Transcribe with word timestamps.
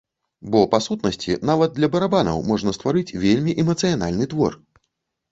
Бо, 0.53 0.59
па 0.69 0.77
сутнасці, 0.85 1.35
нават 1.49 1.75
для 1.75 1.89
барабанаў 1.95 2.39
можна 2.51 2.73
стварыць 2.77 3.15
вельмі 3.25 3.53
эмацыянальны 3.65 4.25
твор. 4.33 4.57